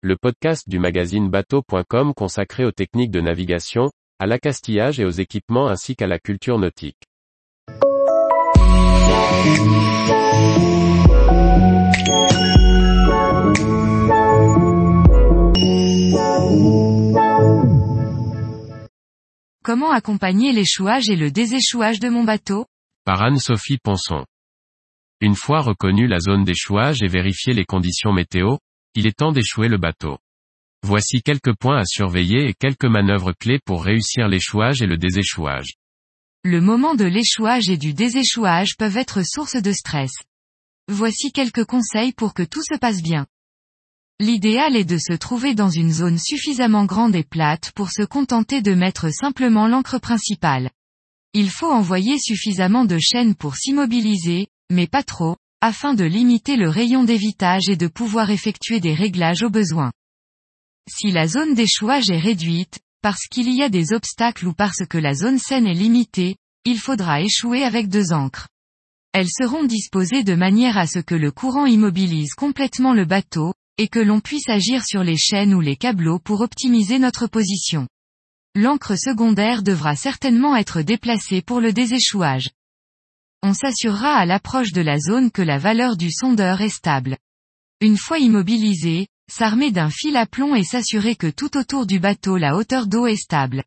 [0.00, 5.66] le podcast du magazine bateau.com consacré aux techniques de navigation, à l'accastillage et aux équipements
[5.66, 7.02] ainsi qu'à la culture nautique.
[19.64, 22.66] Comment accompagner l'échouage et le déséchouage de mon bateau?
[23.04, 24.24] Par Anne-Sophie Ponson.
[25.20, 28.58] Une fois reconnue la zone d'échouage et vérifié les conditions météo,
[28.98, 30.18] il est temps d'échouer le bateau.
[30.82, 35.74] Voici quelques points à surveiller et quelques manœuvres clés pour réussir l'échouage et le déséchouage.
[36.42, 40.10] Le moment de l'échouage et du déséchouage peuvent être source de stress.
[40.88, 43.28] Voici quelques conseils pour que tout se passe bien.
[44.18, 48.62] L'idéal est de se trouver dans une zone suffisamment grande et plate pour se contenter
[48.62, 50.72] de mettre simplement l'ancre principale.
[51.34, 56.68] Il faut envoyer suffisamment de chaînes pour s'immobiliser, mais pas trop, afin de limiter le
[56.68, 59.90] rayon d'évitage et de pouvoir effectuer des réglages au besoin.
[60.88, 64.98] Si la zone d'échouage est réduite, parce qu'il y a des obstacles ou parce que
[64.98, 68.48] la zone saine est limitée, il faudra échouer avec deux ancres.
[69.12, 73.88] Elles seront disposées de manière à ce que le courant immobilise complètement le bateau, et
[73.88, 77.86] que l'on puisse agir sur les chaînes ou les câbleaux pour optimiser notre position.
[78.54, 82.50] L'ancre secondaire devra certainement être déplacée pour le déséchouage.
[83.42, 87.16] On s'assurera à l'approche de la zone que la valeur du sondeur est stable.
[87.80, 92.36] Une fois immobilisé, s'armer d'un fil à plomb et s'assurer que tout autour du bateau
[92.36, 93.62] la hauteur d'eau est stable.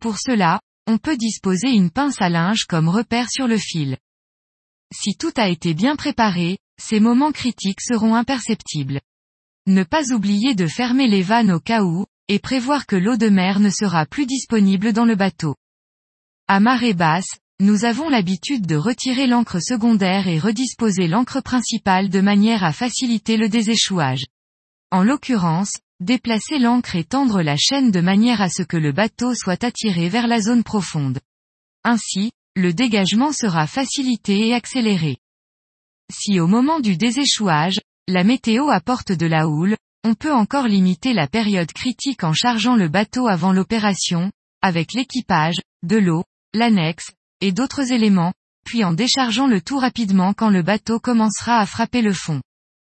[0.00, 3.96] Pour cela, on peut disposer une pince à linge comme repère sur le fil.
[4.94, 9.00] Si tout a été bien préparé, ces moments critiques seront imperceptibles.
[9.66, 13.28] Ne pas oublier de fermer les vannes au cas où, et prévoir que l'eau de
[13.28, 15.56] mer ne sera plus disponible dans le bateau.
[16.46, 22.20] À marée basse, nous avons l'habitude de retirer l'encre secondaire et redisposer l'encre principale de
[22.20, 24.26] manière à faciliter le déséchouage.
[24.92, 29.34] En l'occurrence, déplacer l'encre et tendre la chaîne de manière à ce que le bateau
[29.34, 31.18] soit attiré vers la zone profonde.
[31.82, 35.18] Ainsi, le dégagement sera facilité et accéléré.
[36.12, 41.12] Si au moment du déséchouage, la météo apporte de la houle, on peut encore limiter
[41.12, 44.30] la période critique en chargeant le bateau avant l'opération,
[44.62, 46.24] avec l'équipage, de l'eau,
[46.54, 48.32] l'annexe, et d'autres éléments,
[48.64, 52.42] puis en déchargeant le tout rapidement quand le bateau commencera à frapper le fond.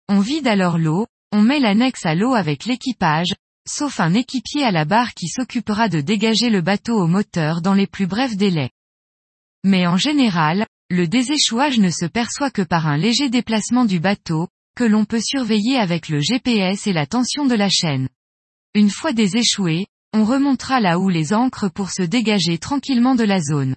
[0.08, 3.34] On vide alors l'eau, on met l'annexe à l'eau avec l'équipage,
[3.68, 7.74] sauf un équipier à la barre qui s'occupera de dégager le bateau au moteur dans
[7.74, 8.70] les plus brefs délais.
[9.64, 14.48] Mais en général, le déséchouage ne se perçoit que par un léger déplacement du bateau,
[14.74, 18.08] que l'on peut surveiller avec le GPS et la tension de la chaîne.
[18.74, 23.40] Une fois déséchoué, on remontera là où les ancres pour se dégager tranquillement de la
[23.40, 23.76] zone.